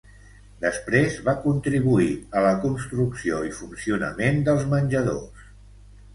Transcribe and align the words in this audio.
Després 0.61 1.17
va 1.27 1.35
contribuir 1.43 2.07
a 2.39 2.43
la 2.47 2.55
construcció 2.65 3.43
i 3.51 3.53
funcionament 3.59 4.43
dels 4.51 4.67
menjadors. 4.75 5.47